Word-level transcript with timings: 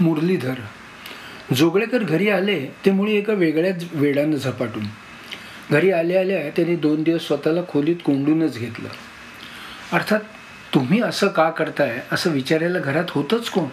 मुरलीधर. 0.00 0.54
जोगळेकर 1.54 1.98
घरी 1.98 2.28
आले 2.28 2.66
ते 2.84 2.90
मुळे 2.90 3.12
एका 3.12 3.32
वेगळ्याच 3.32 3.84
वेडानं 3.92 4.36
झपाटून. 4.36 4.84
घरी 5.70 5.90
आल्या 5.90 6.20
आल्या 6.20 6.50
त्यांनी 6.50 6.76
दोन 6.76 7.02
दिवस 7.02 7.26
स्वतःला 7.26 7.60
खोलीत 7.68 7.96
कोंडूनच 8.04 8.58
घेतलं. 8.58 8.88
अर्थात 9.92 10.20
तुम्ही 10.74 11.00
असं 11.00 11.28
का 11.28 11.50
करताय 11.50 12.00
असं 12.12 12.30
विचारायला 12.30 12.78
घरात 12.78 13.04
होतंच 13.08 13.48
कोण? 13.48 13.64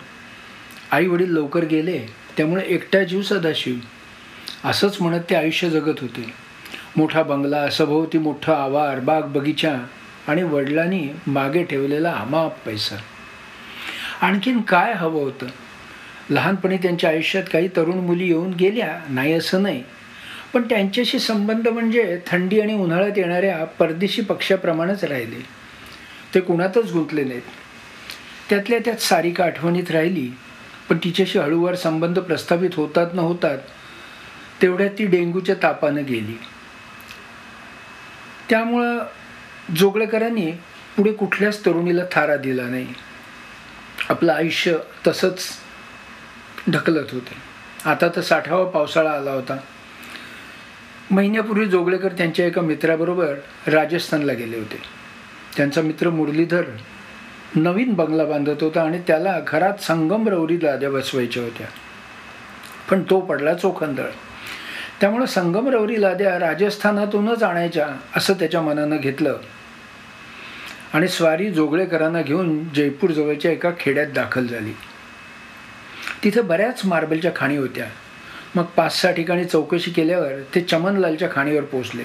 आई 0.92 1.08
वडील 1.08 1.32
लवकर 1.32 1.64
गेले 1.64 2.00
त्यामुळे 2.38 2.64
एकटा 2.68 3.04
जीव 3.04 3.22
सदाशिव 3.22 3.76
असंच 4.64 4.98
म्हणत 5.02 5.20
ते 5.30 5.36
आयुष्य 5.36 5.70
जगत 5.70 6.00
होते. 6.02 6.34
मोठा 6.98 7.24
बंगला 7.24 7.70
सभोवती 7.70 8.18
मोठं 8.18 8.54
आवार 8.54 9.00
बाग 9.00 9.22
बगीचा 9.22 9.86
आणि 10.28 10.44
वडिलांनी 10.44 11.08
मागे 11.28 11.64
ठेवलेला 11.64 12.12
अमाप 12.12 12.66
पैसा. 12.66 12.96
आणखीन 14.22 14.62
काय 14.62 14.94
हवं 14.94 15.22
होतं? 15.22 15.46
लहानपणी 16.30 16.78
त्यांच्या 16.78 17.10
आयुष्यात 17.10 17.44
काही 17.54 17.68
तरुण 17.68 17.98
मुली 17.98 18.28
येऊन 18.28 18.54
गेल्या. 18.54 19.00
नाही 19.10 19.34
असं 19.34 19.64
नाही. 19.64 19.84
पण 20.54 20.62
त्यांच्याशी 20.62 21.20
संबंध 21.20 21.68
म्हणजे 21.68 22.20
थंडी 22.28 22.60
आणि 22.60 22.74
उन्हाळ्यात 22.74 23.18
येणाऱ्या 23.18 23.66
परदेशी 23.66 24.22
पक्षाप्रमाणेच 24.22 25.04
राहिले. 25.04 25.46
ते 26.36 26.40
कुणातच 26.40 26.92
गुंतले 26.92 27.24
नाहीत. 27.24 27.42
त्यातल्या 28.50 28.80
त्यात 28.86 28.98
सारिका 28.98 29.46
आठवणीत 29.46 29.92
राहिली. 29.92 30.30
पण 30.90 30.98
तिच्याशी 30.98 31.40
हळूवार 31.40 31.76
संबंध 31.76 32.20
प्रस्थापित 32.20 32.70
होतात 32.74 33.08
न 33.14 33.20
होतात 33.20 33.58
तेवढ्यात 34.62 34.90
ती 35.00 35.06
डेंग्यूच्या 35.06 35.56
तापानं 35.64 36.04
गेली. 36.04 36.40
त्यामुळं 38.50 39.00
जोगळेकरांनी 39.78 40.52
पुढे 40.98 41.12
कुठल्याच 41.12 41.66
तरुणीला 41.66 42.02
थारा 42.12 42.36
दिला 42.36 42.64
नाही. 42.64 42.88
आपलं 44.10 44.34
आयुष्य 44.34 44.78
तसंच 45.08 45.40
ढकलत 46.72 47.06
होते. 47.12 47.54
आता 47.90 48.08
तर 48.08 48.22
साठावा 48.22 48.66
पावसाळा 48.66 49.12
आला 49.12 49.32
होता. 49.32 49.58
महिन्यापूर्वी 51.12 51.66
जोगळेकर 51.66 52.12
त्यांच्या 52.12 52.46
एका 52.46 52.62
मित्राबरोबर 52.62 53.34
राजस्थानला 53.68 54.34
गेले 54.34 54.58
होते. 54.58 54.80
त्यांचा 55.58 55.82
मित्र 55.82 56.10
मुरलीधर 56.10 56.64
नवीन 57.56 57.94
बंगला 57.94 58.26
बांधत 58.26 58.64
होता 58.64 58.82
आणि 58.82 59.00
त्याला 59.08 59.40
घरात 59.48 59.84
संगमरवरी 59.84 60.58
लाद्या 60.64 60.92
बसवायच्या 60.92 61.44
होत्या. 61.44 61.68
पण 62.90 63.04
तो 63.10 63.20
पडला 63.20 63.54
चोखंदळ. 63.54 64.06
त्यामुळं 65.02 65.26
संगमरवरी 65.26 66.02
लाद्या 66.02 66.40
राजस्थानातूनच 66.40 67.44
आणायच्या 67.44 67.88
असं 68.16 68.34
त्याच्या 68.34 68.62
मनानं 68.62 68.98
घेतलं. 68.98 69.38
आणि 70.94 71.08
स्वारी 71.08 71.52
जोगळेकरांना 71.52 72.22
घेऊन 72.22 72.74
जयपूरजवळच्या 72.74 73.52
एका 73.52 73.70
खेड्यात 73.80 74.08
दाखल 74.08 74.48
झाली. 74.48 74.74
तिथं 76.24 76.48
बऱ्याच 76.48 76.82
मार्बलच्या 76.86 77.32
खाणी 77.36 77.58
होत्या. 77.58 77.86
मग 78.56 78.64
पाच 78.64 79.02
सहा 79.02 79.12
ठिकाणी 79.12 79.46
चौकशी 79.46 79.92
केल्यावर 79.92 80.32
ते 80.56 80.62
चमनलालच्या 80.62 81.28
खाणीवर 81.32 81.64
पोचले 81.64 82.04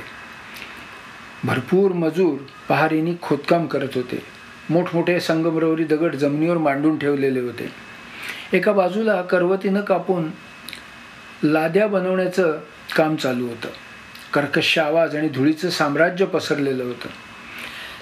भरपूर 1.45 1.93
मजूर 1.93 2.39
पहारीनी 2.69 3.15
खोदकाम 3.23 3.67
करत 3.67 3.89
होते. 3.95 4.23
मोठमोठे 4.71 5.21
संगमरवरी 5.21 5.85
दगड 5.85 6.15
जमिनीवर 6.15 6.59
मांडून 6.59 6.99
ठेवलेले 6.99 7.41
होते. 7.41 7.73
एका 8.53 8.73
बाजूला 8.73 9.23
करवतीनं 9.23 9.81
कापून 9.81 10.31
लाद्या 11.43 11.87
बनवण्याचं 11.87 12.59
काम 12.97 13.17
चालू 13.17 13.47
होतं. 13.47 13.69
कर्कश 14.35 14.79
आवाज 14.79 15.17
आणि 15.17 15.29
धुळीचं 15.29 15.71
साम्राज्य 15.71 16.25
पसरलेलं 16.25 16.85
होतं. 16.85 17.09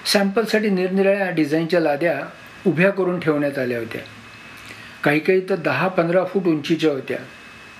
सॅम्पलसाठी 0.05 0.69
निरनिराळ्या 0.69 1.29
डिझाईनच्या 1.29 1.79
लाद्या 1.79 2.21
उभ्या 2.67 2.89
करून 2.89 3.19
ठेवण्यात 3.19 3.59
आल्या 3.59 3.79
होत्या. 3.79 4.01
काही 5.03 5.19
काही 5.19 5.41
तर 5.49 5.55
दहा 5.55 5.87
पंधरा 5.87 6.23
फूट 6.23 6.43
उंचीच्या 6.43 6.91
होत्या. 6.91 7.17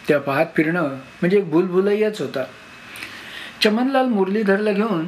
त्या 0.08 0.20
पाहत 0.20 0.46
फिरणं 0.56 0.84
म्हणजे 0.90 1.38
एक 1.38 1.50
भुलभुलैयाच 1.50 2.22
होता. 2.22 2.44
चमनलाल 3.64 4.06
मुरलीधरला 4.06 4.72
घेऊन 4.72 5.08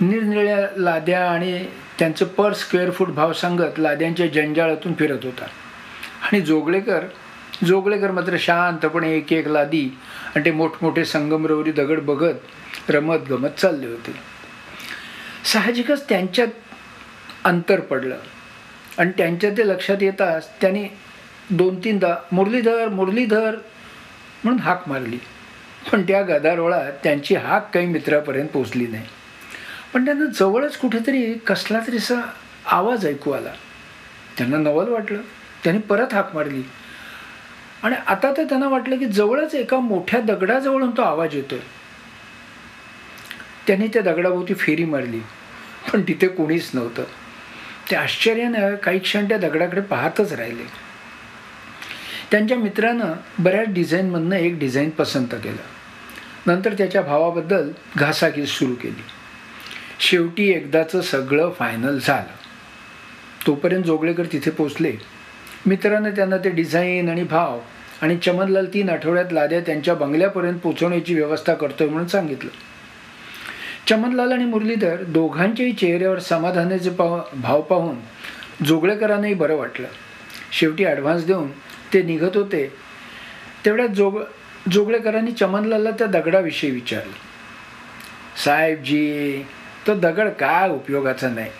निरनिळ्या 0.00 0.68
लाद्या 0.76 1.30
आणि 1.30 1.66
त्यांचं 1.98 2.24
पर 2.24 2.52
स्क्वेअर 2.52 2.90
फूट 2.90 3.08
भाव 3.08 3.32
सांगत 3.32 3.78
लाद्यांच्या 3.78 4.26
जंजाळातून 4.26 4.94
फिरत 4.94 5.18
होता. 5.22 5.44
आणि 6.22 6.40
जोगळेकर 6.40 7.00
जोगळेकर 7.64 8.10
मात्र 8.10 8.36
शांतपणे 8.38 9.16
एक 9.16 9.32
एक 9.32 9.48
लादी 9.48 9.98
आणि 10.34 10.44
ते 10.44 10.50
मोठमोठे 10.50 11.04
संगमरवरी 11.04 11.72
दगड 11.72 12.00
बघत 12.00 12.90
रमत 12.90 13.18
गमत 13.30 13.48
चालले 13.48 13.86
होते. 13.86 14.14
साहजिकच 15.44 16.08
त्यांच्यात 16.08 16.48
अंतर 17.44 17.80
पडलं. 17.80 18.16
आणि 18.98 19.10
त्यांच्या 19.18 19.50
ते 19.50 19.68
लक्षात 19.68 19.96
येताच 20.00 20.48
त्यांनी 20.60 20.84
दोन 21.52 21.78
तीनदा 21.84 22.16
मुरलीधर 22.32 22.88
मुरलीधर 22.88 23.54
म्हणून 24.44 24.58
हाक 24.58 24.88
मारली. 24.88 25.18
पण 25.92 26.02
त्या 26.02 26.22
गदारोळात 26.22 26.92
त्यांची 27.04 27.34
हाक 27.34 27.74
काही 27.74 27.86
मित्रापर्यंत 27.86 28.48
पोचली 28.48 28.86
नाही. 28.86 29.06
पण 29.94 30.04
त्यांना 30.04 30.24
जवळच 30.24 30.76
कुठेतरी 30.76 31.34
कसला 31.34 31.80
तरी 31.86 31.96
असा 31.96 32.32
आवाज 32.66 33.06
ऐकू 33.06 33.30
आला. 33.30 33.52
त्यांना 34.38 34.56
नवल 34.56 34.88
वाटलं. 34.88 35.20
त्यांनी 35.64 35.82
परत 35.82 36.14
हाक 36.14 36.34
मारली. 36.34 36.62
आणि 37.82 37.96
आता 38.06 38.32
तर 38.36 38.44
त्यांना 38.44 38.68
वाटलं 38.68 38.98
की 38.98 39.04
जवळच 39.04 39.54
एका 39.54 39.80
मोठ्या 39.80 40.20
दगडाजवळून 40.20 40.90
तो 40.90 41.02
आवाज 41.02 41.34
येतोय. 41.36 41.58
त्यांनी 43.66 43.86
त्या 43.86 44.02
दगडाभोवती 44.02 44.54
फेरी 44.54 44.84
मारली. 44.84 45.20
पण 45.92 46.02
तिथे 46.08 46.28
कोणीच 46.28 46.70
नव्हतं. 46.74 47.04
ते 47.90 47.96
आश्चर्यानं 47.96 48.74
काही 48.74 48.98
क्षण 48.98 49.28
त्या 49.28 49.38
दगडाकडे 49.38 49.80
पाहतच 49.80 50.32
राहिले. 50.32 50.91
त्यांच्या 52.32 52.56
मित्रानं 52.56 53.12
बऱ्याच 53.38 53.66
डिझाईनमधनं 53.68 54.36
एक 54.36 54.58
डिझाईन 54.58 54.90
पसंत 54.90 55.26
केलं. 55.32 55.62
नंतर 56.46 56.72
त्याच्या 56.72 57.02
भावाबद्दल 57.02 57.70
घासाघीस 57.96 58.48
सुरू 58.48 58.74
केली. 58.74 59.02
शेवटी 60.00 60.48
एकदाचं 60.50 61.00
सगळं 61.00 61.52
फायनल 61.52 61.98
झालं. 62.02 62.42
तोपर्यंत 63.46 63.84
जोगळेकर 63.84 64.24
तिथे 64.24 64.50
पोचले 64.50 64.92
मित्रानं 65.66 66.10
त्यांना 66.10 66.36
ते 66.36 66.50
डिझाईन 66.50 67.08
आणि 67.08 67.22
भाव 67.22 67.60
आणि 68.02 68.16
चमनलाल 68.16 68.66
तीन 68.74 68.90
आठवड्यात 68.90 69.32
लाद्या 69.32 69.60
त्यांच्या 69.60 69.94
बंगल्यापर्यंत 69.94 70.58
पोचवण्याची 70.58 71.14
व्यवस्था 71.14 71.54
करतोय 71.54 71.88
म्हणून 71.88 72.06
सांगितलं. 72.06 72.50
चमनलाल 73.88 74.32
आणि 74.32 74.44
मुरलीधर 74.44 75.02
दोघांच्याही 75.02 75.72
चेहऱ्यावर 75.72 76.18
समाधानाचे 76.18 76.90
पाव 76.90 77.20
भाव 77.34 77.60
पाहून 77.60 77.96
जोगळेकरांनाही 78.66 79.34
बरं 79.34 79.56
वाटलं. 79.56 79.86
शेवटी 80.52 80.84
ॲडव्हान्स 80.84 81.24
देऊन 81.24 81.48
ते 81.94 82.02
निघत 82.02 82.36
होते. 82.36 82.72
तेवढ्या 83.64 83.86
जोग 83.86 84.20
जोगळेकरांनी 84.72 85.32
चमनलालला 85.32 85.90
त्या 85.90 86.06
दगडाविषयी 86.06 86.70
विचारलं. 86.70 87.12
साहेबजी 88.44 89.44
तो 89.86 89.94
दगड 89.94 90.28
काय 90.28 90.68
उपयोगाचा 90.68 91.28
नाही. 91.28 91.50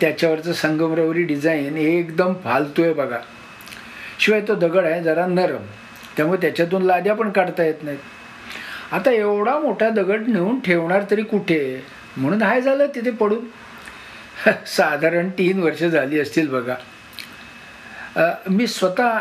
त्याच्यावरचं 0.00 0.52
संगमरवरी 0.52 1.22
डिझाईन 1.22 1.76
एकदम 1.76 2.34
फालतू 2.44 2.82
आहे 2.82 2.92
बघा. 2.92 3.18
शिवाय 4.20 4.40
तो 4.48 4.54
दगड 4.54 4.84
आहे 4.84 5.02
जरा 5.02 5.26
नरम. 5.26 5.62
त्यामुळे 6.16 6.40
त्याच्यातून 6.40 6.82
लाद्या 6.82 7.14
पण 7.14 7.30
काढता 7.30 7.64
येत 7.64 7.74
नाहीत. 7.82 7.98
आता 8.92 9.10
एवढा 9.10 9.58
मोठा 9.58 9.88
दगड 9.88 10.28
नेऊन 10.28 10.60
ठेवणार 10.60 11.02
तरी 11.10 11.22
कुठे? 11.22 11.82
म्हणून 12.16 12.42
हाय 12.42 12.60
झालं 12.60 12.86
तिथे 12.86 13.10
पडून. 13.10 13.44
साधारण 14.66 15.28
तीन 15.28 15.60
वर्ष 15.60 15.84
झाली 15.84 16.20
असतील 16.20 16.48
बघा. 16.48 16.74
मी 18.50 18.66
स्वतः 18.66 19.18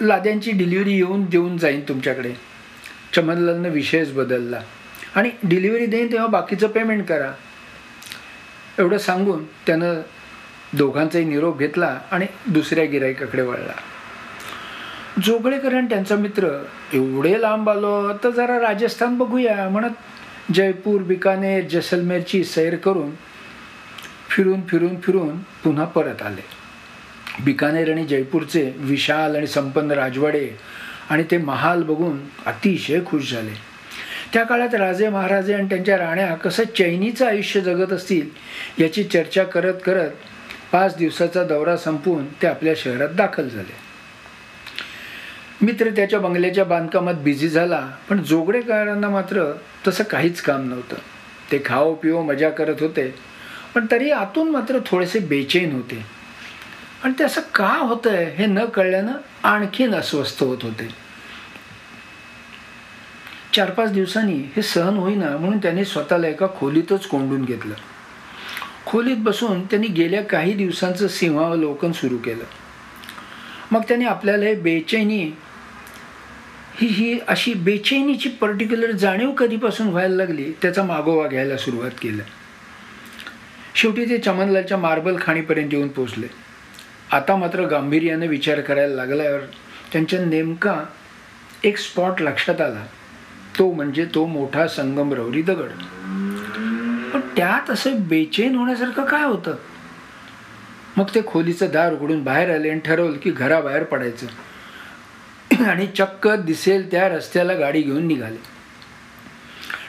लाद्यांची 0.00 0.50
डिलिव्हरी 0.50 0.92
येऊन 0.92 1.24
देऊन 1.24 1.58
जाईन 1.58 1.80
तुमच्याकडे. 1.80 2.32
चमनलालनं 3.14 3.68
विषयच 3.68 4.12
बदलला. 4.12 4.60
आणि 5.14 5.30
डिलिव्हरी 5.42 5.86
देईन 5.86 6.12
तेव्हा 6.12 6.26
बाकीचं 6.26 6.66
पेमेंट 6.66 7.06
करा. 7.08 7.32
एवढं 8.78 8.98
सांगून 8.98 9.44
त्यानं 9.44 10.00
दोघांचाही 10.72 11.24
निरोप 11.24 11.58
घेतला 11.58 11.98
आणि 12.10 12.26
दुसऱ्या 12.46 12.84
गिरायकाकडे 12.84 13.42
वळला. 13.42 13.72
जोगळेकर 15.24 15.74
आणि 15.74 15.88
त्यांचा 15.88 16.16
मित्र 16.16 16.64
एवढे 16.92 17.40
लांब 17.40 17.70
आलो 17.70 18.12
तर 18.24 18.30
जरा 18.30 18.60
राजस्थान 18.60 19.18
बघूया 19.18 19.68
म्हणत 19.68 20.52
जयपूर 20.54 21.02
बिकानेर 21.02 21.64
जैसलमेरची 21.64 22.44
सैर 22.44 22.76
करून 22.76 23.10
फिरून 24.28 24.60
फिरून 24.66 25.00
फिरून 25.00 25.38
पुन्हा 25.38 25.84
परत 25.84 26.22
आले. 26.22 26.55
बिकानेर 27.44 27.90
आणि 27.92 28.04
जयपूरचे 28.06 28.72
विशाल 28.76 29.36
आणि 29.36 29.46
संपन्न 29.46 29.92
राजवाडे 29.92 30.48
आणि 31.10 31.24
ते 31.30 31.36
महाल 31.38 31.82
बघून 31.82 32.18
अतिशय 32.46 33.00
खुश 33.06 33.32
झाले. 33.32 33.54
त्या 34.32 34.44
काळात 34.44 34.74
राजे 34.74 35.08
महाराजे 35.08 35.54
आणि 35.54 35.68
त्यांच्या 35.68 35.98
राण्या 35.98 36.34
कसं 36.34 36.64
चैनीचं 36.76 37.26
आयुष्य 37.26 37.60
जगत 37.60 37.92
असतील 37.92 38.82
याची 38.82 39.04
चर्चा 39.04 39.44
करत 39.44 39.74
करत 39.84 40.10
पाच 40.72 40.96
दिवसाचा 40.96 41.44
दौरा 41.44 41.76
संपवून 41.76 42.24
ते 42.42 42.46
आपल्या 42.46 42.74
शहरात 42.76 43.08
दाखल 43.08 43.48
झाले. 43.48 43.74
मित्र 45.62 45.90
त्याच्या 45.90 46.18
बंगल्याच्या 46.20 46.64
बांधकामात 46.64 47.14
बिझी 47.14 47.48
झाला 47.48 47.80
पण 48.08 48.22
जोगडेकरांना 48.22 49.08
मात्र 49.08 49.52
तसं 49.88 50.04
काहीच 50.04 50.40
काम 50.40 50.68
नव्हतं. 50.68 50.96
ते 51.52 51.62
खाओ 51.64 51.94
पिओ 51.94 52.22
मजा 52.22 52.50
करत 52.50 52.80
होते 52.80 53.14
पण 53.74 53.86
तरी 53.90 54.10
आतून 54.10 54.50
मात्र 54.50 54.78
थोडेसे 54.86 55.18
बेचैन 55.18 55.72
होते. 55.72 56.15
आणि 57.04 57.14
ते 57.18 57.24
असं 57.24 57.40
का 57.54 57.68
होतंय 57.68 58.24
हे 58.24 58.46
न 58.46 58.64
कळल्यानं 58.64 59.12
आणखीन 59.42 59.94
अस्वस्थ 59.94 60.42
होत 60.42 60.58
होते. 60.62 60.88
चार 63.54 63.70
पाच 63.70 63.92
दिवसांनी 63.92 64.38
हे 64.56 64.62
सहन 64.62 64.96
होईना 64.96 65.36
म्हणून 65.36 65.58
त्यांनी 65.58 65.84
स्वतःला 65.84 66.28
एका 66.28 66.46
खोलीतच 66.60 67.06
कोंडून 67.06 67.44
घेतलं. 67.44 67.74
खोलीत 68.86 69.16
बसून 69.18 69.64
त्यांनी 69.64 69.88
गेल्या 69.88 70.22
काही 70.22 70.52
दिवसांचं 70.52 71.08
सिंहावलोकन 71.08 71.92
सुरू 71.92 72.16
केलं. 72.16 72.44
मग 73.70 73.80
त्यांनी 73.82 74.04
आपल्याला 74.04 74.44
हे 74.44 74.54
बेचैनी 74.54 75.32
ही 76.76 76.86
ही 76.86 77.18
अशी 77.28 77.54
बेचैनीची 77.54 78.28
पर्टिक्युलर 78.28 78.90
जाणीव 78.90 79.30
कधीपासून 79.30 79.88
व्हायला 79.88 80.14
लागली 80.14 80.52
त्याचा 80.62 80.82
मागोवा 80.82 81.28
घ्यायला 81.28 81.56
सुरुवात 81.56 81.90
केलं. 82.02 82.22
शेवटी 83.74 84.04
ते 84.04 84.18
चमनलालच्या 84.18 84.78
मार्बल 84.78 85.16
खाणीपर्यंत 85.20 85.68
येऊन 85.72 85.88
पोचले 85.88 86.45
आता 87.12 87.36
मात्र 87.36 87.62
गांभीर्याने 87.62 88.26
विचार 88.26 88.60
करायला 88.60 88.94
लागल्यावर 88.94 89.40
त्यांच्या 89.92 90.24
नेमका 90.24 90.84
एक 91.64 91.78
स्पॉट 91.78 92.22
लक्षात 92.22 92.60
आला. 92.60 92.86
तो 93.58 93.72
म्हणजे 93.72 94.04
तो 94.14 94.26
मोठा 94.26 94.68
संगमरवरी 94.68 95.42
दगड. 95.42 95.68
पण 97.12 97.20
त्यात 97.36 97.70
असं 97.70 97.90
बेचैन 98.08 98.54
होण्यासारखं 98.54 99.04
काय 99.04 99.24
होतं? 99.24 99.54
मग 100.96 101.04
ते 101.14 101.20
खोलीचं 101.26 101.66
दार 101.72 101.92
उघडून 101.92 102.24
बाहेर 102.24 102.54
आले 102.54 102.70
आणि 102.70 102.80
ठरवलं 102.80 103.16
की 103.16 103.30
घराबाहेर 103.30 103.82
पडायचं. 103.82 104.26
आणि 105.64 105.86
चक्क 105.86 106.28
दिसेल 106.28 106.90
त्या 106.90 107.08
रस्त्याला 107.08 107.54
गाडी 107.54 107.82
घेऊन 107.82 108.06
निघाले. 108.06 108.42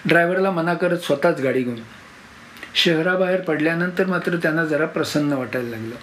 ड्रायव्हरला 0.05 0.51
मना 0.51 0.73
करत 0.73 0.97
स्वतःच 0.97 1.41
गाडी 1.41 1.61
घेऊन. 1.61 1.79
शहराबाहेर 2.75 3.41
पडल्यानंतर 3.41 4.05
मात्र 4.05 4.35
त्यांना 4.35 4.65
जरा 4.65 4.85
प्रसन्न 4.85 5.33
वाटायला 5.33 5.69
लागलं. 5.69 5.95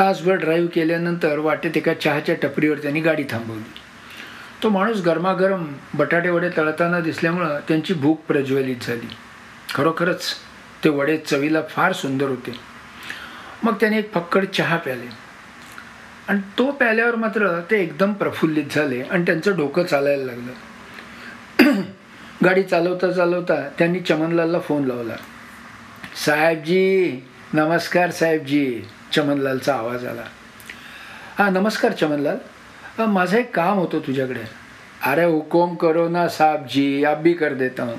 तासभर 0.00 0.32
ड्राईव्ह 0.32 0.68
केल्यानंतर 0.68 1.38
वाटेत 1.38 1.76
एका 1.76 1.94
चहाच्या 1.94 2.34
टपरीवर 2.42 2.78
त्यांनी 2.78 3.00
गाडी 3.00 3.24
थांबवली. 3.24 3.72
तो 4.62 4.68
माणूस 4.68 5.00
गरमागरम 5.00 5.72
बटाटे 5.94 6.30
वडे 6.30 6.50
तळताना 6.56 7.00
दिसल्यामुळं 7.00 7.58
त्यांची 7.68 7.94
भूक 7.94 8.20
प्रज्वलित 8.28 8.76
झाली. 8.82 9.08
खरोखरच 9.74 10.34
ते 10.84 10.88
वडे 10.88 11.16
चवीला 11.16 11.62
फार 11.62 11.92
सुंदर 11.92 12.26
होते. 12.26 12.52
मग 13.62 13.74
त्याने 13.74 13.98
एक 13.98 14.14
फक्कड 14.14 14.44
चहा 14.44 14.76
प्याले. 14.76 15.06
आणि 16.28 16.40
तो 16.58 16.70
प्याल्यावर 16.70 17.14
मात्र 17.14 17.60
ते 17.70 17.82
एकदम 17.82 18.12
प्रफुल्लित 18.12 18.64
झाले 18.70 19.02
आणि 19.02 19.24
त्यांचं 19.26 19.56
डोकं 19.56 19.84
चालायला 19.84 20.24
लागलं. 20.24 20.52
गाडी 22.44 22.62
चालवता 22.62 23.12
चालवता 23.12 23.68
त्यांनी 23.78 24.00
चमनलालला 24.00 24.58
फोन 24.60 24.84
लावला. 24.84 25.14
साहेबजी 26.26 27.12
नमस्कार 27.52 28.10
साहेबजी. 28.10 28.82
चमनलालचा 29.12 29.74
आवाज 29.74 30.06
आला. 30.06 30.22
हां 31.38 31.52
नमस्कार 31.52 31.92
चमनलाल. 31.92 32.36
माझं 33.06 33.38
एक 33.38 33.54
काम 33.54 33.78
होतं 33.78 33.98
तुझ्याकडे. 33.98 34.40
अरे 35.06 35.24
हुकोम 35.24 35.74
करो 35.74 36.08
ना 36.08 36.28
साहेबजी 36.28 37.04
आप 37.04 37.16
भी 37.16 37.32
कर 37.32 37.54
देता 37.54 37.82
हूँ. 37.82 37.96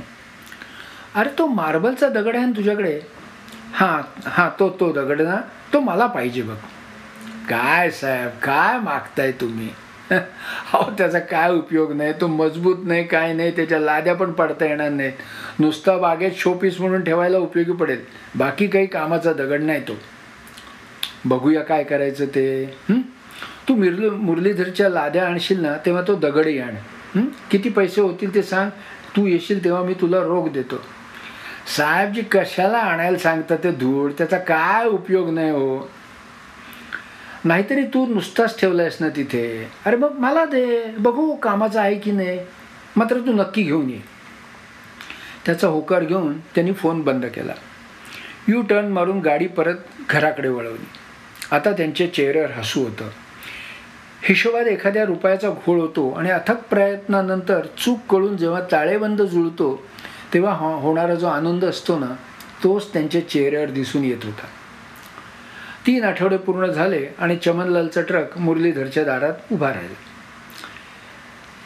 अरे 1.15 1.29
तो 1.37 1.47
मार्बलचा 1.47 2.09
दगड 2.09 2.35
आहे 2.35 2.45
ना 2.45 2.51
तुझ्याकडे? 2.57 2.99
हां 3.73 4.01
हां 4.25 4.49
तो 4.59 4.69
तो 4.69 4.91
दगड 4.91 5.21
ना 5.21 5.41
तो 5.73 5.79
मला 5.79 6.05
पाहिजे 6.05 6.41
बघ. 6.41 6.55
काय 7.49 7.89
साहेब 7.89 8.29
काय 8.29 8.79
मागताय 8.79 9.31
तुम्ही? 9.31 9.69
अहो 10.11 10.91
त्याचा 10.97 11.19
काय 11.19 11.51
उपयोग 11.51 11.93
नाही 11.93 12.13
तो 12.21 12.27
मजबूत 12.27 12.75
नाही 12.83 13.03
काय 13.07 13.33
नाही 13.33 13.51
त्याच्या 13.51 13.79
लाद्या 13.79 14.15
पण 14.15 14.31
पडता 14.31 14.65
येणार 14.65 14.89
नाहीत. 14.89 15.11
नुसता 15.59 15.97
बागेत 15.97 16.31
शोपीस 16.37 16.79
म्हणून 16.79 17.03
ठेवायला 17.03 17.37
उपयोगी 17.37 17.71
पडेल. 17.71 18.01
बाकी 18.35 18.67
काही 18.67 18.85
कामाचा 18.85 19.33
दगड 19.33 19.61
नाही 19.61 19.81
तो. 19.81 19.93
बघूया 21.25 21.61
काय 21.61 21.83
करायचं 21.83 22.25
ते. 22.25 22.65
तू 23.67 23.75
मिरली 23.75 24.09
मुरलीधरच्या 24.09 24.89
लाद्या 24.89 25.25
आणशील 25.25 25.61
ना 25.61 25.75
तेव्हा 25.85 26.01
तो 26.07 26.15
दगडही 26.15 26.59
आण 26.59 27.25
किती 27.51 27.69
पैसे 27.69 28.01
होतील 28.01 28.33
ते 28.35 28.43
सांग. 28.43 28.69
तू 29.15 29.25
येशील 29.27 29.63
तेव्हा 29.63 29.83
मी 29.83 29.93
तुला 29.93 30.19
रोख 30.19 30.47
देतो. 30.49 30.81
साहेबजी 31.77 32.21
कशाला 32.21 32.77
आणायला 32.77 33.17
सांगता 33.17 33.55
ते 33.55 33.71
धूळ? 33.71 34.11
त्याचा 34.17 34.37
काय 34.37 34.85
उपयोग 34.85 35.29
नाही 35.29 35.49
हो? 35.49 35.89
नाहीतरी 37.45 37.83
तू 37.83 38.05
नुसताच 38.07 38.59
ठेवलायस 38.59 38.97
ना 38.99 39.09
तिथे. 39.09 39.71
अरे 39.85 39.95
मग 39.95 40.17
मला 40.19 40.45
दे. 40.45 40.85
बघू 40.99 41.35
कामाचं 41.35 41.79
आहे 41.81 41.99
की 41.99 42.11
नाही. 42.11 42.39
मात्र 42.97 43.19
तू 43.19 43.33
नक्की 43.33 43.63
घेऊन 43.63 43.89
ये. 43.89 43.99
त्याचा 45.45 45.67
होकार 45.67 46.03
घेऊन 46.03 46.39
त्यांनी 46.39 46.73
फोन 46.73 47.01
बंद 47.01 47.25
केला. 47.25 47.53
यू 48.47 48.61
टर्न 48.61 48.87
मारून 48.87 49.19
गाडी 49.19 49.47
परत 49.47 49.75
घराकडे 50.09 50.49
वळवली. 50.49 50.85
आता 51.51 51.71
त्यांच्या 51.71 52.13
चेहऱ्यावर 52.13 52.51
हसू 52.51 52.83
होतं. 52.83 53.09
हिशोबात 54.23 54.65
एखाद्या 54.65 55.05
रुपयाचा 55.05 55.49
घोळ 55.49 55.79
होतो 55.79 56.11
आणि 56.11 56.29
अथक 56.31 56.57
प्रयत्नानंतर 56.69 57.65
चूक 57.77 57.99
कळून 58.09 58.37
जेव्हा 58.37 58.61
ताळेबंद 58.71 59.21
जुळतो 59.21 59.83
तेव्हा 60.33 60.53
हो 60.53 60.79
होणारा 60.79 61.15
जो 61.15 61.27
आनंद 61.27 61.65
असतो 61.65 61.99
ना 61.99 62.13
तोच 62.63 62.93
त्यांच्या 62.93 63.29
चेहऱ्यावर 63.29 63.69
दिसून 63.69 64.03
येत 64.03 64.23
होता. 64.23 64.45
तीन 65.87 66.03
आठवडे 66.03 66.37
पूर्ण 66.37 66.65
झाले 66.65 67.07
आणि 67.19 67.35
चमनलालचा 67.35 68.01
ट्रक 68.01 68.37
मुरलीधरच्या 68.37 69.03
दारात 69.03 69.51
उभा 69.51 69.69
राहिला. 69.69 69.95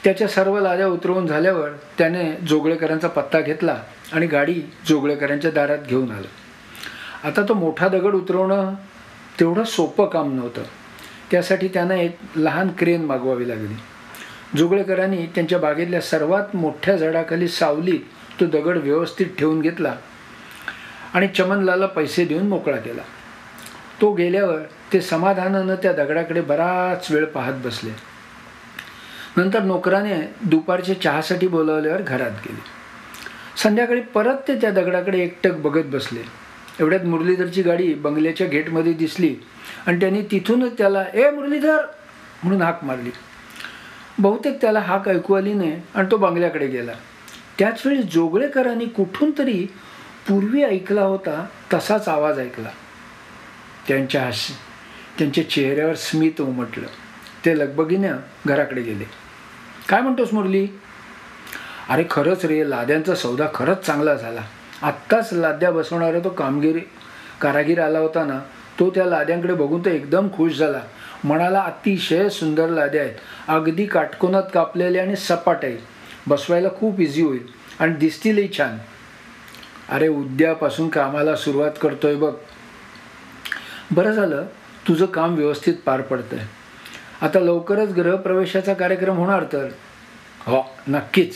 त्याच्या 0.04 0.28
सर्व 0.28 0.60
लाद्या 0.60 0.88
उतरवून 0.88 1.28
झाल्यावर 1.28 1.70
त्याने 1.98 2.32
जोगळेकरांचा 2.48 3.08
पत्ता 3.08 3.40
घेतला 3.40 3.78
आणि 4.14 4.28
गाडी 4.28 4.62
जोगळेकरांच्या 4.88 5.52
दारात 5.52 5.78
घेऊन 5.88 6.12
आलं. 6.12 6.28
आता 7.24 7.42
तो 7.42 7.54
मोठा 7.54 7.88
दगड 7.88 8.16
उतरवणं 8.16 8.74
तेवढं 9.40 9.64
सोपं 9.64 10.06
काम 10.06 10.36
नव्हतं. 10.36 10.62
त्यासाठी 11.32 11.68
त्यांना 11.68 11.96
एक 11.96 12.18
लहान 12.36 12.70
क्रेन 12.78 13.06
मागवावी 13.06 13.50
लागली. 13.50 13.74
जुगळेकरांनी 14.58 15.26
त्यांच्या 15.26 15.60
बागेतल्या 15.60 16.02
सर्वात 16.02 16.56
मोठ्या 16.56 16.96
झाडाखाली 16.96 17.48
सावलीत 17.48 18.00
तो 18.40 18.46
दगड 18.46 18.78
व्यवस्थित 18.78 19.26
ठेवून 19.40 19.62
घेतला 19.62 19.96
आणि 21.14 21.28
चमनलाला 21.28 21.86
पैसे 21.86 22.26
देऊन 22.26 22.48
मोकळा 22.48 22.78
केला. 22.78 23.02
तो 24.02 24.14
गेल्यावर 24.14 24.60
ते 24.94 25.02
समाधानानं 25.02 25.76
त्या 25.76 25.94
दगडाकडे 25.94 26.42
बराच 26.42 27.12
वेळ 27.12 27.26
पाहत 27.26 27.54
बसले. 27.54 27.92
नंतर 29.38 29.62
नोकराने 29.62 30.34
दुपारच्या 30.42 31.02
चहासाठी 31.02 31.48
बोलावल्यावर 31.48 32.02
घरात 32.02 32.32
गेले. 32.32 32.62
संध्याकाळी 33.64 34.02
परत 34.02 34.38
ते 34.48 34.56
त्या 34.56 34.72
दगडाकडे 34.72 35.20
एकटक 35.20 35.54
बघत 35.54 35.86
बसले. 35.86 36.45
एवढ्यात 36.80 37.04
मुरलीधरची 37.06 37.62
गाडी 37.62 37.94
बंगल्याच्या 37.94 38.48
गेटमध्ये 38.48 38.94
दिसली 38.94 39.36
आणि 39.88 40.00
त्यांनी 40.00 40.22
तिथूनच 40.22 40.78
त्याला 40.78 41.04
ए 41.14 41.30
मुरलीधर! 41.30 41.78
म्हणून 42.44 42.62
हाक 42.62 42.84
मारली. 42.84 43.10
बहुतेक 44.20 44.62
त्याला 44.62 44.80
हाक 44.80 45.10
ऐकू 45.10 45.34
आली 45.34 45.54
नाही 45.54 45.82
आणि 45.96 46.08
तो 46.12 46.18
बंगल्याकडे 46.18 46.68
गेला. 46.68 46.92
त्याचवेळी 47.60 48.04
जोगळेकरांनी 48.04 48.86
कुठून 48.86 49.32
तरी 49.38 49.66
पूर्वी 50.28 50.64
ऐकला 50.64 51.02
होता 51.02 51.46
तसाच 51.74 52.08
आवाज 52.08 52.40
ऐकला. 52.40 52.70
त्यांच्या 53.88 54.24
हास्य 54.24 54.54
त्यांच्या 55.20 55.50
चेहऱ्यावर 55.50 55.94
स्मित 55.94 56.42
उमटलं. 56.42 56.88
ते 57.46 57.60
लगबगीनं 57.60 58.18
घराकडे 58.48 58.82
गेले. 58.82 59.04
काय 59.90 60.02
म्हणतोस 60.02 60.34
मुरली? 60.34 60.68
अरे 61.90 62.04
खरंच 62.12 62.46
रे 62.46 62.70
लाद्यांचा 62.70 63.16
सौदा 63.16 63.48
खरंच 63.54 63.86
चांगला 63.86 64.16
झाला. 64.16 64.42
आत्ताच 64.86 65.34
लाद्या 65.34 65.72
बसवणारा 65.72 66.20
तो 66.20 66.30
कामगिरी 66.30 66.80
कारागीर 67.42 67.80
आला 67.82 68.00
होता 68.00 68.26
ना 68.26 68.40
तो 68.80 68.90
त्या 68.90 69.06
लाद्यांकडे 69.06 69.54
बघून 69.54 69.86
तर 69.86 69.92
एकदम 69.92 70.28
खुश 70.34 70.58
झाला. 70.58 70.82
म्हणाला 71.24 71.60
अतिशय 71.60 72.30
सुंदर 72.30 72.70
लाद्या 72.70 73.02
आहेत. 73.02 73.14
अगदी 73.48 73.86
काटकोनात 73.86 74.44
कापलेल्या 74.54 75.04
आणि 75.04 75.16
सपाट 75.16 75.66
आहे 75.66 75.78
बसवायला 76.28 76.70
खूप 76.70 77.00
इझी 77.00 77.22
होईल. 77.22 77.48
आणि 77.80 77.94
दिसतीलही 77.94 78.50
छान. 78.58 78.78
अरे 79.90 80.08
उद्यापासून 80.08 80.90
कामाला 80.90 81.36
सुरुवात 81.36 81.72
करतोय 81.82 82.16
बघ. 82.16 82.34
बरं 83.92 84.12
झालं 84.12 84.46
तुझं 84.88 85.06
काम 85.06 85.36
व्यवस्थित 85.36 85.74
पार 85.86 86.02
पडतंय. 86.02 86.40
आता 87.22 87.40
लवकरच 87.40 87.90
गृहप्रवेशाचा 87.90 88.74
कार्यक्रम 88.74 89.18
होणार 89.18 89.44
तर? 89.44 89.68
हो 90.46 90.64
नक्कीच. 90.88 91.36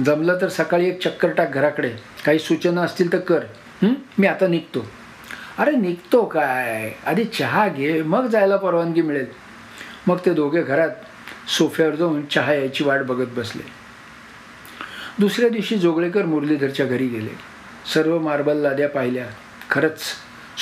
जमलं 0.00 0.38
तर 0.40 0.48
सकाळी 0.48 0.88
एक 0.88 1.02
चक्कर 1.02 1.30
टाक 1.30 1.50
घराकडे. 1.50 1.90
काही 2.26 2.38
सूचना 2.38 2.82
असतील 2.82 3.12
तर 3.12 3.18
कर. 3.18 3.40
मी 4.18 4.26
आता 4.26 4.46
निघतो. 4.46 4.86
अरे 5.58 5.70
निघतो 5.70 6.24
काय? 6.24 6.92
आधी 7.06 7.24
चहा 7.24 7.68
घे 7.68 8.02
मग 8.02 8.26
जायला 8.26 8.56
परवानगी 8.56 9.02
मिळेल. 9.02 9.26
मग 10.06 10.16
ते 10.26 10.34
दोघे 10.34 10.62
घरात 10.62 10.90
सोफ्यावर 11.58 11.94
जाऊन 11.94 12.26
चहा 12.26 12.52
यायची 12.52 12.84
वाट 12.84 13.00
बघत 13.00 13.26
बसले. 13.36 13.62
दुसऱ्या 15.18 15.48
दिवशी 15.48 15.76
जोगळेकर 15.76 16.24
मुरलीधरच्या 16.24 16.86
घरी 16.86 17.06
गेले. 17.06 17.38
सर्व 17.94 18.18
मार्बल 18.18 18.56
लाद्या 18.56 18.88
पाहिल्या. 18.88 19.26
खरंच 19.70 20.00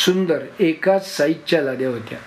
सुंदर 0.04 0.38
एकाच 0.60 1.16
साईजच्या 1.16 1.62
लाद्या 1.62 1.88
होत्या. 1.88 2.18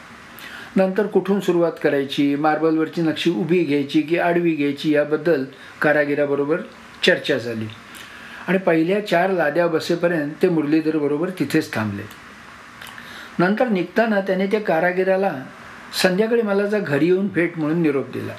नंतर 0.75 1.07
कुठून 1.07 1.39
सुरुवात 1.39 1.71
करायची? 1.83 2.35
मार्बलवरची 2.35 3.01
नक्षी 3.01 3.31
उभी 3.31 3.63
घ्यायची 3.63 4.01
की 4.01 4.17
आडवी 4.17 4.51
घ्यायची? 4.51 4.93
याबद्दल 4.93 5.43
कारागिराबरोबर 5.81 6.61
चर्चा 7.05 7.37
झाली. 7.37 7.67
आणि 8.47 8.57
पहिल्या 8.57 9.07
चार 9.07 9.31
लाद्या 9.31 9.67
बसेपर्यंत 9.67 10.31
ते 10.41 10.49
मुरलीधरबरोबर 10.49 11.29
तिथेच 11.29 11.73
थांबले. 11.73 12.01
नंतर 13.39 13.67
निघताना 13.67 14.21
त्याने 14.21 14.47
त्या 14.47 14.61
कारागिराला 14.61 15.33
संध्याकाळी 16.01 16.41
मला 16.41 16.65
जा 16.65 16.79
घरी 16.79 17.05
येऊन 17.05 17.27
भेट 17.27 17.57
म्हणून 17.57 17.81
निरोप 17.81 18.11
दिला. 18.11 18.33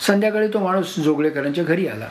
संध्याकाळी 0.00 0.48
तो 0.48 0.58
माणूस 0.58 0.96
जोगळेकरांच्या 0.96 1.64
घरी 1.64 1.86
आला. 1.86 2.08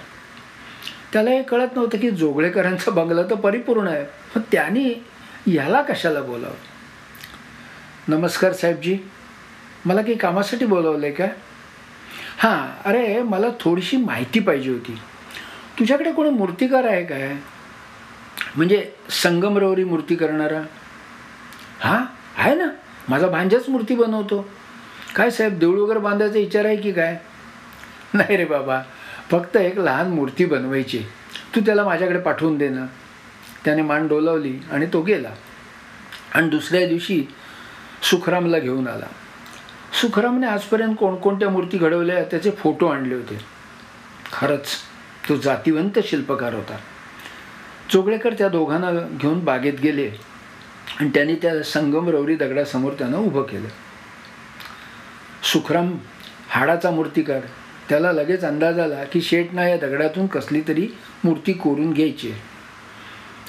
त्याला 1.13 1.30
हे 1.30 1.44
कळत 1.44 1.68
नव्हतं 1.75 1.98
की 1.98 2.12
जोगळेकरांचा 2.12 2.92
बंगला 2.92 3.22
तर 3.24 3.36
परिपूर्ण 3.36 3.88
आहे. 3.88 4.06
मग 4.36 4.42
त्याने 4.51 5.06
ह्याला 5.48 5.82
कशाला 5.82 6.22
बोलावं? 6.22 6.53
नमस्कार 8.08 8.53
साहेबजी 8.53 8.98
मला 9.86 10.01
काही 10.01 10.18
कामासाठी 10.18 10.65
बोलावलं 10.65 11.06
आहे 11.06 11.15
का? 11.15 11.25
हां 12.38 12.89
अरे 12.89 13.24
मला 13.24 13.48
थोडीशी 13.60 13.98
माहिती 13.98 14.39
पाहिजे 14.39 14.72
होती. 14.72 14.98
तुझ्याकडे 15.80 16.12
कोणी 16.12 16.30
मूर्तिकार 16.30 16.84
आहे 16.84 17.06
काय? 17.06 17.36
म्हणजे 18.56 18.92
संगमरवरी 19.10 19.84
मूर्ती 19.84 20.15
करणारा? 20.15 20.62
हां? 21.80 22.06
आहे 22.38 22.56
ना? 22.56 22.65
माझा 23.10 23.27
भांजाच 23.27 23.70
मूर्ती 23.70 23.96
बनवतो. 23.96 24.50
काय 25.15 25.30
साहेब 25.30 25.60
देऊळ 25.60 25.80
वगैरे 25.80 26.00
बांधायचा 26.00 26.39
विचार 26.39 26.65
आहे 26.65 26.75
की 26.75 26.92
काय? 26.92 27.18
नाही 28.13 28.38
रे 28.38 28.46
बाबा. 28.46 28.82
फक्त 29.32 29.58
एक 29.58 29.80
लहान 29.80 30.08
मूर्ती 30.08 30.46
बनवायची. 30.46 31.03
तू 31.56 31.62
त्याला 31.62 31.84
माझ्याकडे 31.84 32.20
पाठवून 32.20 32.58
दे 32.58 32.70
ना. 32.70 32.86
त्याने 33.65 33.82
मान 33.82 34.08
डोलावली 34.08 34.60
आणि 34.72 34.86
तो 34.94 35.01
गेला. 35.01 35.30
आणि 36.36 36.50
दुसऱ्या 36.50 36.88
दिवशी 36.88 37.25
सुखरामला 38.03 38.60
घेऊन 38.60 38.88
आला. 38.88 39.06
सुखरामने 40.01 40.48
आजपर्यंत 40.48 40.96
कोणकोणत्या 41.00 41.50
मूर्ती 41.50 41.77
घडवल्या 41.77 42.24
त्याचे 42.24 42.51
फोटो 42.51 42.88
आणले 42.88 43.15
होते. 43.15 43.39
खरंच. 44.34 44.68
तो 45.30 45.36
जातिवंत 45.38 46.00
शिल्पकार 46.03 46.53
होता. 46.53 46.77
चोगळेकर 47.92 48.34
त्या 48.34 48.48
दोघांना 48.50 48.92
घेऊन 48.92 49.39
बागेत 49.39 49.74
गेले 49.84 50.10
आणि 51.00 51.10
त्यांनी 51.10 51.36
त्या 51.36 51.63
संगमरवरी 51.63 52.36
दगडासमोर 52.36 52.94
त्यांना 52.94 53.18
उभं 53.18 53.42
केलं. 53.42 53.68
सुखराम 55.44 55.98
हाडाचा 56.50 56.92
मूर्तिकार 56.92 57.39
त्याला 57.89 58.12
लगेच 58.12 58.44
अंदाज 58.44 58.80
आला 58.80 59.03
की 59.03 59.22
शेटना 59.22 59.68
या 59.68 59.77
दगडातून 59.77 60.27
कसली 60.27 60.62
तरी 60.68 60.88
मूर्ती 61.24 61.53
कोरून 61.53 61.94
घ्यायची. 61.94 62.32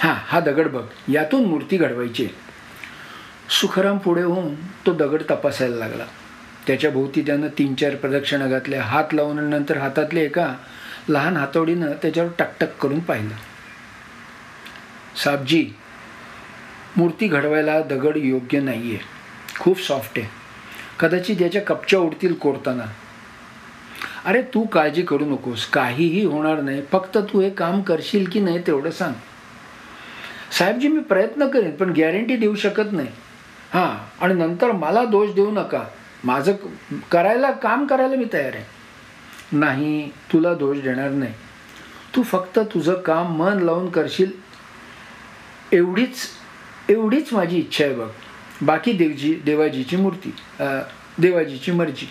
हां 0.00 0.14
हा 0.26 0.40
दगड 0.40 0.68
बघ 0.68 0.84
यातून 1.08 1.44
मूर्ती 1.44 1.76
घडवायची. 1.76 2.28
सुखराम 3.60 3.98
पुढे 3.98 4.22
होऊन 4.22 4.54
तो 4.86 4.92
दगड 4.92 5.22
तपासायला 5.30 5.76
लागला. 5.76 6.04
त्याच्या 6.66 6.90
भोवती 6.90 7.22
त्यानं 7.22 7.48
तीन 7.58 7.74
चार 7.74 7.94
प्रदक्षिणा 7.94 8.46
घातल्या. 8.46 8.82
हात 8.82 9.14
लावून 9.14 9.44
नंतर 9.44 9.76
हातातले 9.76 10.24
एका 10.24 10.54
लहान 11.08 11.36
हातोडीनं 11.36 11.92
त्याच्यावर 11.92 12.30
टकटक 12.38 12.76
करून 12.76 13.00
पाहिलं. 13.00 13.34
साबजी 15.24 15.70
मूर्ती 16.96 17.26
घडवायला 17.26 17.80
दगड 17.80 18.16
योग्य 18.16 18.60
नाही 18.60 18.94
आहे 18.94 18.98
खूप 19.58 19.80
सॉफ्ट 19.80 20.18
आहे. 20.18 20.26
कदाचित 21.00 21.42
याच्या 21.42 21.62
कपच्या 21.62 21.98
उडतील 21.98 22.34
कोरताना. 22.34 22.84
अरे 24.24 24.42
तू 24.42 24.66
काळजी 24.66 25.02
करू 25.02 25.24
नकोस. 25.24 25.66
काहीही 25.66 26.24
होणार 26.24 26.60
नाही. 26.60 26.82
फक्त 26.92 27.18
तू 27.18 27.40
हे 27.40 27.50
काम 27.50 27.82
करशील 27.82 28.28
की 28.28 28.40
नाही 28.40 28.58
तेवढं 28.66 28.90
सांग. 28.90 29.14
साहेबजी 30.58 30.88
मी 30.88 31.00
प्रयत्न 31.00 31.48
करेन 31.48 31.76
पण 31.76 31.90
गॅरंटी 31.90 32.36
देऊ 32.36 32.54
शकत 32.54 32.92
नाही. 32.92 33.08
हां 33.74 34.24
आणि 34.24 34.34
नंतर 34.34 34.72
मला 34.72 35.04
दोष 35.04 35.30
देऊ 35.30 35.50
नका. 35.50 35.84
माझं 36.24 36.52
करायला 37.12 37.50
काम 37.50 37.86
करायला 37.86 38.16
मी 38.16 38.24
तयार 38.32 38.54
आहे. 38.54 38.73
नाही 39.52 40.08
तुला 40.32 40.54
दोष 40.54 40.78
देणार 40.78 41.10
नाही. 41.10 41.32
तू 42.16 42.22
फक्त 42.22 42.58
तुझं 42.74 42.94
काम 43.02 43.36
मन 43.36 43.58
लावून 43.58 43.88
करशील. 43.90 44.30
एवढीच 45.72 46.16
एवढीच 46.88 47.32
माझी 47.32 47.56
इच्छा 47.56 47.84
आहे 47.84 47.94
बघ. 47.94 48.08
बाकी 48.62 48.92
देवजी 48.92 49.32
देवाजीची 49.44 49.96
मूर्ती 49.96 50.34
देवाजीची 51.18 51.72
मर्जी. 51.72 52.06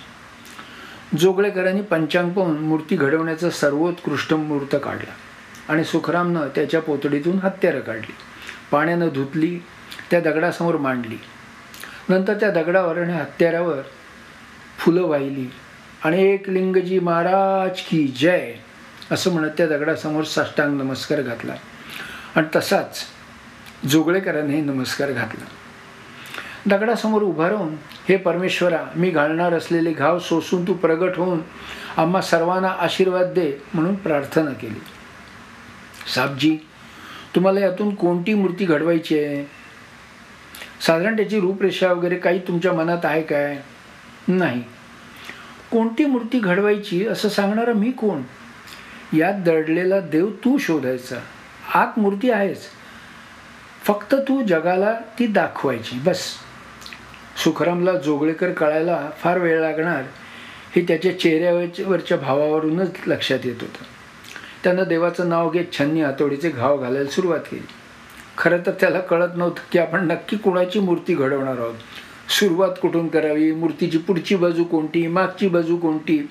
जोगळेकरांनी 1.17 1.81
पंचांग 1.81 2.31
पाहून 2.33 2.57
मूर्ती 2.59 2.95
घडवण्याचा 2.95 3.49
सर्वोत्कृष्ट 3.49 4.33
मुहूर्त 4.33 4.75
काढला 4.83 5.13
आणि 5.69 5.83
सुखरामनं 5.83 6.47
त्याच्या 6.55 6.81
पोतडीतून 6.81 7.37
हत्यारं 7.39 7.79
काढली. 7.79 8.13
पाण्यानं 8.71 9.09
धुतली 9.13 9.57
त्या 10.11 10.19
दगडासमोर 10.21 10.77
मांडली. 10.77 11.17
नंतर 12.09 12.33
त्या 12.33 12.51
दगडावर 12.51 13.01
आणि 13.01 13.13
हत्यारावर 13.13 13.81
फुलं 14.79 15.03
वाहिली. 15.07 15.47
आणि 16.03 16.33
एक 16.33 16.49
लिंगजी 16.49 16.99
महाराज 16.99 17.81
की 17.81 18.07
जय 18.07 18.53
असं 19.11 19.31
म्हणत 19.31 19.51
त्या 19.57 19.67
दगडासमोर 19.67 20.23
साष्टांग 20.23 20.81
नमस्कार 20.81 21.21
घातला. 21.21 21.53
आणि 22.35 22.47
तसाच 22.55 23.03
जोगळेकरांनी 23.87 24.61
नमस्कार 24.61 25.11
घातला. 25.11 25.45
दगडासमोर 26.65 27.21
उभा 27.21 27.49
राहून 27.49 27.75
हे 28.09 28.17
परमेश्वरा 28.17 28.85
मी 28.95 29.09
घालणार 29.09 29.53
असलेले 29.53 29.91
घाव 29.91 30.19
सोसून 30.19 30.67
तू 30.67 30.73
प्रगट 30.73 31.17
होऊन 31.17 31.41
आम्हा 31.97 32.21
सर्वांना 32.21 32.67
आशीर्वाद 32.67 33.25
दे 33.25 33.61
म्हणून 33.73 33.95
प्रार्थना 33.95 34.51
केली. 34.51 34.79
साबजी 36.15 36.57
तुम्हाला 37.35 37.59
यातून 37.59 37.95
कोणती 37.95 38.33
मूर्ती 38.33 38.65
घडवायची 38.65 39.19
आहे? 39.19 39.45
साधारण 40.81 41.15
त्याची 41.15 41.39
रूपरेषा 41.39 41.91
वगैरे 41.93 42.15
काही 42.15 42.39
तुमच्या 42.39 42.73
मनात 42.73 43.05
आहे 43.05 43.21
काय? 43.21 43.61
नाही. 44.27 44.63
कोणती 45.73 46.05
मूर्ती 46.05 46.39
घडवायची 46.39 47.07
असं 47.07 47.29
सांगणारा 47.29 47.73
मी 47.73 47.91
कोण? 47.91 48.21
यात 49.17 49.33
दडलेला 49.33 49.99
देव 49.99 50.27
तू 50.27 50.57
शोधायचा. 50.57 51.15
आत 51.73 51.99
मूर्ती 51.99 52.31
आहेच. 52.31 52.61
फक्त 53.83 54.15
तू 54.15 54.45
जगाला 54.47 54.93
ती 55.19 55.27
दाखवायची. 55.27 55.99
बस. 56.05 56.19
सुखरामला 57.43 57.93
जोगळेकर 57.93 58.51
कळायला 58.51 59.09
फार 59.17 59.37
वेळ 59.37 59.59
लागणार 59.59 60.03
हे 60.75 60.81
त्याच्या 60.81 61.19
चेहऱ्यावरच्या 61.19 62.17
भावावरूनच 62.17 62.91
लक्षात 63.07 63.39
येत 63.43 63.55
होतं. 63.61 63.83
त्यानं 64.63 64.83
देवाचं 64.83 65.29
नाव 65.29 65.49
घेत 65.49 65.65
छन्नी 65.79 66.01
हातोडीचे 66.01 66.49
घाव 66.49 66.77
घालायला 66.77 67.09
सुरुवात 67.09 67.39
केली. 67.39 67.67
खरं 68.37 68.57
तर 68.65 68.71
त्याला 68.71 68.99
कळत 68.99 69.29
नव्हतं 69.35 69.71
की 69.71 69.79
आपण 69.79 70.07
नक्की 70.07 70.37
कुणाची 70.37 70.79
मूर्ती 70.79 71.13
घडवणार 71.13 71.57
आहोत. 71.57 71.75
सुरुवात 72.29 72.69
कुठून 72.81 73.07
करावी? 73.07 73.51
मूर्तीची 73.51 73.97
पुढची 73.97 74.35
बाजू 74.35 74.63
कोणती? 74.63 75.07
मागची 75.07 75.47
बाजू 75.47 75.77
कोणती? 75.77 76.29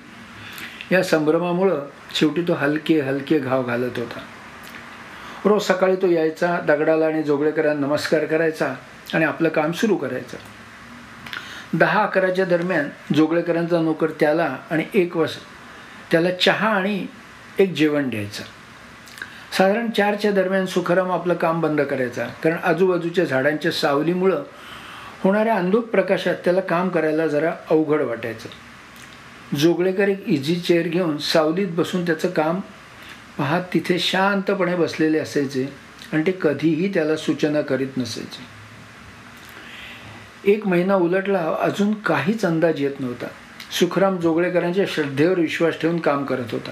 या 0.91 1.03
संभ्रमामुळं 1.03 1.85
शेवटी 2.15 2.41
तो 2.41 2.53
हलके 2.53 2.99
हलके 2.99 3.39
घाव 3.39 3.63
घालत 3.63 3.91
होता. 3.97 4.19
रोज 5.45 5.61
सकाळी 5.61 5.95
तो 5.95 6.07
यायचा 6.07 6.59
दगडाला 6.67 7.05
आणि 7.05 7.23
जोगळेकरांना 7.23 7.87
नमस्कार 7.87 8.25
करायचा 8.25 8.73
आणि 9.13 9.25
आपलं 9.25 9.49
काम 9.49 9.71
सुरू 9.71 9.95
करायचं. 9.95 10.37
दहा 11.77 12.03
अकराच्या 12.03 12.45
दरम्यान 12.45 12.89
जोगळेकरांचा 13.15 13.81
नोकर 13.81 14.09
त्याला 14.19 14.57
आणि 14.71 14.85
एक 14.93 15.17
वर्ष 15.17 15.31
त्याला 16.11 16.31
चहा 16.31 16.67
आणि 16.67 17.05
एक 17.59 17.73
जेवण 17.73 18.09
द्यायचं. 18.09 18.43
साधारण 19.57 19.89
चारच्या 19.89 20.31
दरम्यान 20.31 20.65
सुखराम 20.65 21.11
आपलं 21.11 21.33
काम 21.33 21.61
बंद 21.61 21.81
करायचा. 21.81 22.25
कारण 22.43 22.57
आजूबाजूच्या 22.63 23.25
झाडांच्या 23.25 23.71
सावलीमुळं 23.71 24.43
होणाऱ्या 25.23 25.55
अंधुक 25.55 25.85
प्रकाशात 25.85 26.35
त्याला 26.35 26.61
काम 26.61 26.89
करायला 26.89 27.27
जरा 27.27 27.53
अवघड 27.69 28.01
वाटायचं. 28.01 28.49
जोगळेकर 29.55 30.07
एक 30.07 30.23
इझी 30.27 30.55
चेअर 30.55 30.87
घेऊन 30.87 31.17
सावलीत 31.17 31.67
बसून 31.67 32.05
त्याचं 32.05 32.29
काम 32.29 32.59
पाहत 33.37 33.61
तिथे 33.73 33.99
शांतपणे 33.99 34.75
बसलेले 34.75 35.19
असायचे 35.19 35.73
आणि 36.13 36.23
ते 36.27 36.37
कधीही 36.41 36.93
त्याला 36.93 37.15
सूचना 37.15 37.61
करीत 37.61 37.97
नसायचे. 37.97 38.53
एक 40.53 40.67
महिना 40.67 40.95
उलटला 40.95 41.55
अजून 41.59 41.93
काहीच 41.93 42.45
अंदाज 42.45 42.81
येत 42.81 42.99
नव्हता. 42.99 43.27
सुखराम 43.79 44.17
जोगळेकरांच्या 44.17 44.85
श्रद्धेवर 44.87 45.39
विश्वास 45.39 45.81
ठेवून 45.81 45.99
काम 45.99 46.25
करत 46.25 46.51
होता. 46.51 46.71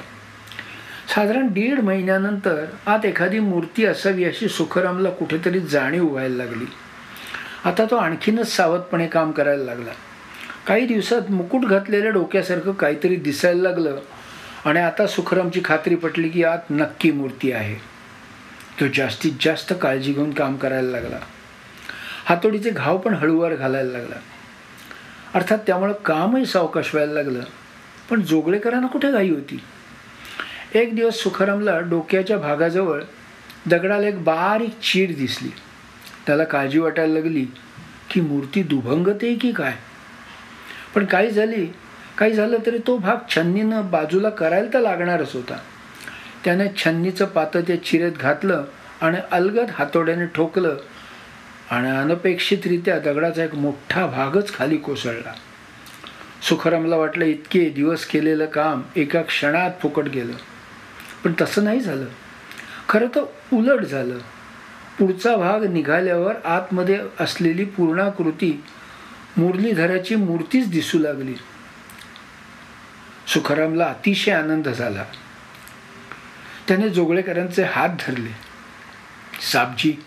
साधारण 1.15 1.47
दीड 1.47 1.79
महिन्यानंतर 1.79 2.65
आत 2.85 3.05
एखादी 3.05 3.39
मूर्ती 3.39 3.85
असावी 3.85 4.23
अशी 4.23 4.47
सुखरामला 4.47 5.09
कुठेतरी 5.09 5.59
जाणीव 5.59 6.07
व्हायला 6.07 6.35
लागली. 6.35 6.65
आता 7.65 7.85
तो 7.85 7.95
आणखीनच 7.95 8.55
सावधपणे 8.55 9.07
काम 9.07 9.31
करायला 9.31 9.63
लागला. 9.63 9.91
काही 10.67 10.85
दिवसात 10.85 11.31
मुकुट 11.31 11.61
घातलेल्या 11.61 12.11
डोक्यासारखं 12.11 12.71
काहीतरी 12.71 13.15
दिसायला 13.15 13.61
लागलं 13.61 13.99
आणि 14.65 14.79
आता 14.79 15.07
सुखरामची 15.07 15.61
खात्री 15.65 15.95
पटली 15.95 16.29
की 16.29 16.43
आत 16.43 16.57
नक्की 16.69 17.11
मूर्ती 17.11 17.51
आहे. 17.51 17.75
तो 18.79 18.85
जास्तीत 18.95 19.31
जास्त 19.41 19.73
काळजी 19.81 20.13
घेऊन 20.13 20.33
काम 20.33 20.55
करायला 20.55 20.89
लागला. 20.89 21.17
हातोडीचे 22.25 22.69
घाव 22.69 22.97
पण 22.97 23.13
हळूवार 23.13 23.55
घालायला 23.55 23.91
लागला. 23.91 24.15
अर्थात 25.33 25.57
त्यामुळं 25.67 25.93
कामही 25.93 26.45
सावकाश 26.45 26.89
व्हायला 26.93 27.13
लागलं. 27.13 27.43
पण 28.09 28.21
जोगळेकरांना 28.21 28.87
कुठे 28.87 29.11
घाई 29.11 29.29
होती? 29.29 29.59
एक 30.73 30.95
दिवस 30.95 31.15
सुखरामला 31.15 31.79
डोक्याच्या 31.79 32.37
भागाजवळ 32.37 33.01
दगडाला 33.65 34.07
एक 34.07 34.23
बारीक 34.23 34.69
चीर 34.69 35.11
दिसली. 35.17 35.49
त्याला 36.27 36.43
काळजी 36.43 36.79
वाटायला 36.79 37.13
लागली 37.13 37.45
की 38.09 38.21
मूर्ती 38.21 38.63
दुभंगते 38.63 39.35
की 39.35 39.51
काय? 39.51 39.73
पण 40.95 41.05
काही 41.05 41.31
झाली 41.31 41.65
काही 42.17 42.33
झालं 42.33 42.57
तरी 42.65 42.77
तो 42.77 42.97
भाग 42.97 43.15
छन्नीनं 43.35 43.91
बाजूला 43.91 44.29
करायला 44.29 44.73
तर 44.73 44.79
लागणारच 44.79 45.35
होता. 45.35 45.57
त्याने 46.45 46.67
छन्नीचं 46.77 47.25
पातं 47.25 47.61
त्या 47.61 47.83
चिरेत 47.83 48.11
घातलं 48.11 48.65
आणि 49.01 49.17
अलगद 49.31 49.69
हातोड्याने 49.73 50.25
ठोकलं 50.25 50.77
आणि 51.69 51.89
अनपेक्षितरित्या 51.89 52.99
दगडाचा 52.99 53.43
एक 53.43 53.55
मोठा 53.55 54.05
भागच 54.05 54.53
खाली 54.53 54.77
कोसळला. 54.77 55.33
सुखरामला 56.49 56.95
वाटलं 56.95 57.25
इतके 57.25 57.69
दिवस 57.69 58.05
केलेलं 58.05 58.45
काम 58.45 58.81
एका 58.95 59.21
क्षणात 59.21 59.71
फुकट 59.81 60.03
गेलं. 60.03 60.33
पण 61.23 61.33
तसं 61.41 61.63
नाही 61.63 61.79
झालं. 61.79 62.05
खरं 62.89 63.07
तर 63.07 63.23
उलट 63.53 63.85
झालं. 63.85 64.17
पुढचा 64.99 65.35
भाग 65.35 65.63
निघाल्यावर 65.63 66.35
आतमध्ये 66.45 66.99
असलेली 67.19 67.65
पूर्णाकृती 67.65 68.63
मुरलीधराची 69.37 70.15
मूर्तीच 70.15 70.69
दिसू 70.69 70.99
लागली. 70.99 71.33
सुखरामला 73.27 73.85
अतिशय 73.85 74.31
आनंद 74.31 74.69
झाला. 74.69 75.03
त्याने 76.67 76.89
जोगळेकरांचे 76.89 77.63
हात 77.63 77.89
धरले. 77.89 78.35
साबजी 79.51 80.03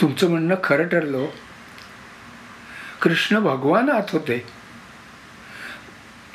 तुमचं 0.00 0.30
म्हणणं 0.30 0.54
खरं 0.64 0.88
ठरलं 0.88 1.16
हो. 1.16 1.26
कृष्ण 3.02 3.38
भगवान 3.38 3.90
आत 3.90 4.02
होते. 4.08 4.46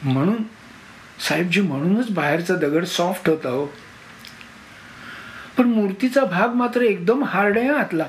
म्हणून 0.04 0.44
साहेबजी 1.30 1.62
म्हणूनच 1.62 2.10
बाहेरचा 2.10 2.56
दगड 2.56 2.86
सॉफ्ट 2.86 3.30
होता 3.30 3.50
हो. 3.50 3.68
पण 5.64 5.70
मूर्तीचा 5.70 6.24
भाग 6.26 6.54
मात्र 6.54 6.82
एकदम 6.82 7.24
हार्ड 7.24 7.58
आहे 7.58 7.70
आतला. 7.70 8.08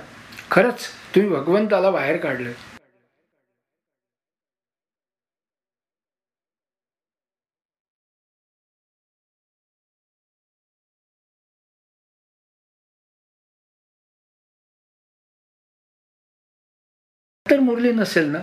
खरंच 0.51 0.87
तुम्ही 1.15 1.31
भगवंताला 1.31 1.91
बाहेर 1.91 2.17
काढलं. 2.17 2.51
तर 17.51 17.61
मुरली 17.61 17.93
नसेल 17.93 18.29
ना? 18.31 18.39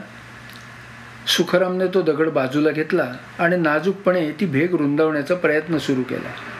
सुखरामने 1.27 1.87
तो 1.93 2.01
दगड 2.01 2.29
बाजूला 2.29 2.71
घेतला 2.71 3.11
आणि 3.39 3.57
नाजूकपणे 3.57 4.31
ती 4.31 4.45
भेग 4.45 4.75
रुंदावण्याचा 4.75 5.35
प्रयत्न 5.35 5.77
सुरू 5.77 6.03
केला. 6.03 6.50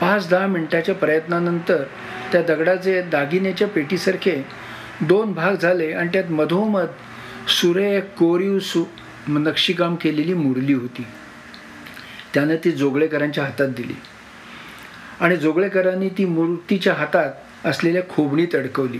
पाच 0.00 0.28
दहा 0.28 0.46
मिनटाच्या 0.46 0.94
प्रयत्नानंतर 0.94 1.82
त्या 2.32 2.42
दगडाचे 2.42 3.02
दागिन्याच्या 3.02 3.68
पेटीसारखे 3.68 4.46
दोन 5.00 5.32
भाग 5.32 5.54
झाले 5.54 5.92
आणि 5.92 6.08
त्यात 6.08 6.30
मधोमध 6.30 6.86
सुरेख 7.48 8.02
कोरीव 8.02 8.58
सु 8.58 8.84
नक्षीकाम 9.28 9.96
केलेली 9.96 10.34
मुरली 10.34 10.72
होती. 10.72 11.06
त्यानं 12.34 12.56
ती 12.64 12.70
जोगळेकरांच्या 12.70 13.44
हातात 13.44 13.68
दिली. 13.68 13.94
आणि 15.20 15.36
जोगळेकरांनी 15.36 16.08
ती 16.08 16.24
मूर्तीच्या 16.24 16.94
हातात 16.94 17.32
असलेल्या 17.64 18.02
खोबणीत 18.02 18.54
अडकवली. 18.54 18.98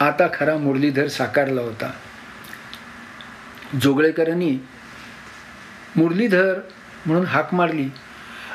आता 0.00 0.26
खरा 0.34 0.56
मुरलीधर 0.56 1.08
साकारला 1.08 1.60
होता. 1.60 1.90
जोगळेकरांनी 3.82 4.58
मुरलीधर 5.96 6.60
म्हणून 7.06 7.26
हाक 7.26 7.54
मारली. 7.54 7.88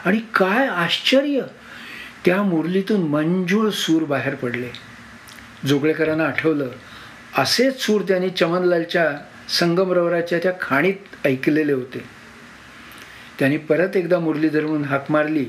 आणि 0.06 0.20
काय 0.36 0.68
आश्चर्य 0.68 1.42
त्या 2.26 2.44
मुरलीतून 2.44 3.02
मंजूळ 3.02 3.70
सूर 3.70 4.04
बाहेर 4.04 4.36
पडले. 4.36 4.70
जोगळेकरांना 5.66 6.26
आठवलं 6.26 6.70
असेच 7.38 7.82
सूर 7.82 8.02
त्यांनी 8.02 8.30
चमनलालच्या 8.30 9.12
संगमरवराच्या 9.50 10.40
त्या 10.40 10.52
खाणीत 10.62 11.28
ऐकलेले 11.28 11.74
होते. 11.74 12.04
त्यांनी 13.40 13.58
परत 13.58 13.98
एकदा 13.98 14.20
मुरलीधर 14.20 14.62
म्हणून 14.62 14.84
हाक 14.84 15.12
मारली 15.12 15.46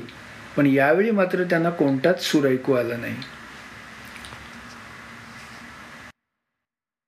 पण 0.57 0.65
यावेळी 0.65 1.11
मात्र 1.11 1.43
त्यांना 1.43 1.69
कोणताच 1.69 2.23
सूर 2.23 2.47
ऐकू 2.47 2.73
आला 2.73 2.97
नाही. 2.97 3.15